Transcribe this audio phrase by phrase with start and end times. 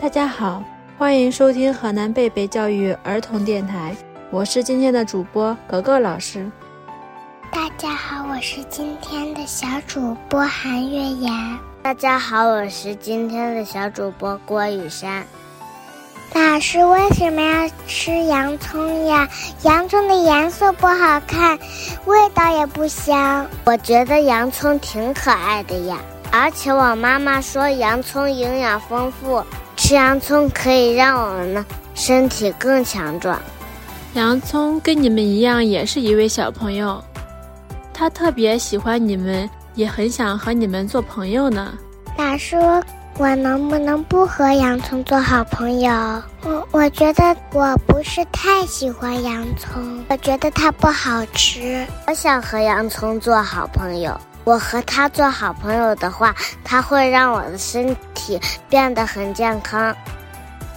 [0.00, 0.62] 大家好，
[0.96, 3.96] 欢迎收听河南贝贝教育儿童电台，
[4.30, 6.48] 我是今天的主播格格老师。
[7.50, 11.58] 大家好，我是今天的小主播韩月妍。
[11.82, 15.26] 大家好，我是今天的小主播郭雨山。
[16.32, 19.28] 老师为什么要吃洋葱呀？
[19.64, 21.58] 洋葱的颜色不好看，
[22.04, 23.44] 味道也不香。
[23.64, 25.98] 我觉得洋葱挺可爱的呀，
[26.30, 29.42] 而且我妈妈说洋葱营养丰富，
[29.88, 33.40] 吃洋葱可以让我们的身体更强壮。
[34.12, 37.02] 洋葱跟你们一样，也是一位小朋友，
[37.94, 41.72] 他特别喜欢你们，也很想和你们做朋友呢。
[42.18, 42.54] 老师。
[43.16, 45.90] 我能不能不和洋葱做好朋友？
[46.44, 51.84] 我我觉得我不是太喜欢洋葱，我觉得它不好吃。
[52.06, 54.16] 我想和洋葱做好朋友。
[54.48, 56.34] 我和他做好朋友的话，
[56.64, 59.94] 他会让我的身体变得很健康。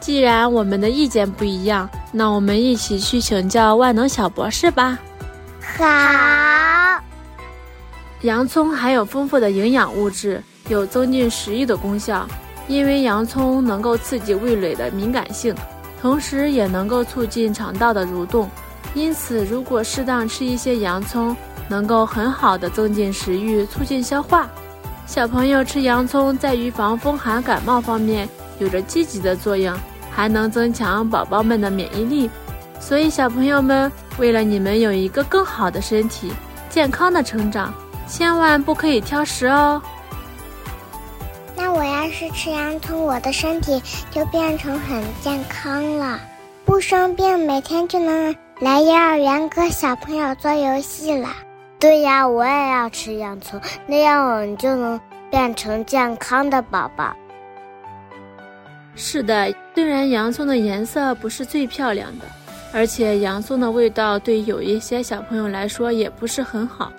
[0.00, 4.98] 既然我们的意见不一样，那我们一起去请教万能小博士吧。
[5.60, 7.00] 好。
[8.22, 10.42] 洋葱含有丰富的营养物质。
[10.68, 12.26] 有增进食欲的功效，
[12.66, 15.54] 因为洋葱能够刺激味蕾的敏感性，
[16.00, 18.48] 同时也能够促进肠道的蠕动。
[18.94, 21.36] 因此，如果适当吃一些洋葱，
[21.72, 24.46] 能够很好的增进食欲，促进消化。
[25.06, 28.28] 小朋友吃洋葱在预防风寒感冒方面
[28.58, 29.74] 有着积极的作用，
[30.10, 32.30] 还能增强宝宝们的免疫力。
[32.78, 36.30] 所以，小朋友们，为了你们有一个更好的身体、
[36.68, 37.72] 健康的成长，
[38.06, 39.80] 千万不可以挑食哦。
[41.56, 46.20] 那我要是吃洋葱，我的身体就变成很健康了，
[46.66, 51.28] 不生病，每天就能来幼儿园跟小朋友做游戏了。
[51.82, 57.12] 对呀，我也要吃洋葱，那样我们就能变成健康的宝宝。
[58.94, 62.26] 是的，虽然洋葱的颜色不是最漂亮的，
[62.72, 66.92] 而且洋葱的味道对有一些小朋友来说也不是很好，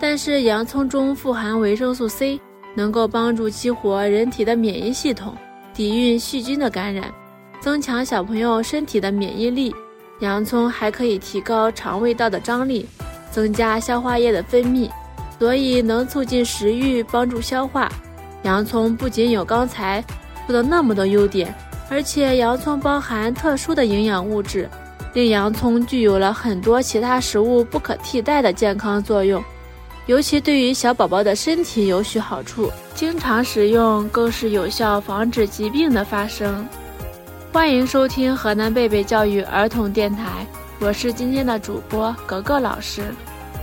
[0.00, 2.40] 但是洋葱中富含维生素 C。
[2.76, 5.32] 能够帮助激活人体的免疫系统，
[5.72, 7.04] 抵御细菌的感染，
[7.60, 9.72] 增强小朋友身体的免疫力。
[10.18, 12.84] 洋葱还可以提高肠胃道的张力，
[13.34, 14.88] 增加消化液的分泌，
[15.40, 17.90] 所以能促进食欲，帮助消化。
[18.44, 20.00] 洋葱不仅有刚才
[20.46, 21.52] 说的那么多优点，
[21.90, 24.70] 而且洋葱包含特殊的营养物质，
[25.14, 29.42] 令洋葱具有了很多其他食物不可替代的健康作用。
[30.06, 36.64] 尤其对于小宝宝的身体有许好处，经常食用更是有效防止疾病的发生。
[37.52, 40.46] 欢迎收听河南贝贝教育儿童电台，
[40.84, 43.00] 我是今天的主播格格老师，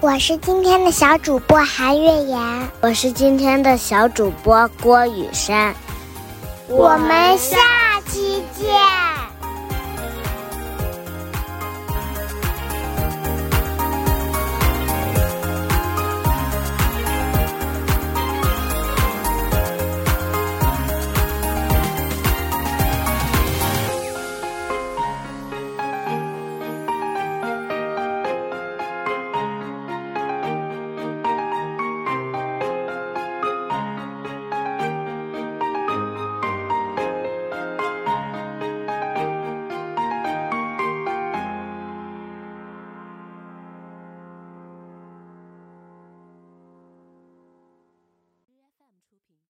[0.00, 5.74] 我是今天的小主播韩月妍，我是今天的小主播郭雨山，
[6.68, 7.87] 我们下。